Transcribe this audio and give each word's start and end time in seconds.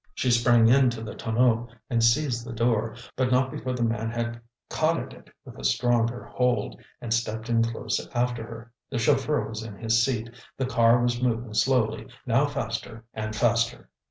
She 0.15 0.31
sprang 0.31 0.67
into 0.67 1.03
the 1.03 1.13
tonneau 1.13 1.69
and 1.87 2.03
seized 2.03 2.43
the 2.43 2.53
door, 2.53 2.95
but 3.15 3.31
not 3.31 3.51
before 3.51 3.73
the 3.73 3.83
man 3.83 4.09
had 4.09 4.41
caught 4.67 4.99
at 4.99 5.13
it 5.13 5.29
with 5.45 5.59
a 5.59 5.63
stronger 5.63 6.23
hold, 6.23 6.81
and 7.01 7.13
stepped 7.13 7.49
in 7.51 7.61
close 7.61 8.01
after 8.15 8.41
her. 8.43 8.71
The 8.89 8.97
chauffeur 8.97 9.47
was 9.47 9.61
in 9.61 9.75
his 9.77 10.03
seat, 10.03 10.31
the 10.57 10.65
car 10.65 11.03
was 11.03 11.21
moving 11.21 11.53
slowly, 11.53 12.07
now 12.25 12.47
faster 12.47 13.03
and 13.13 13.35
faster. 13.35 13.91